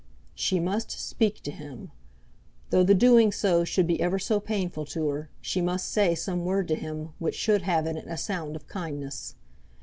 [0.33, 1.91] She must speak to him!
[2.71, 6.43] Though the doing so should be ever so painful to her, she must say some
[6.43, 9.35] word to him which should have in it a sound of kindness.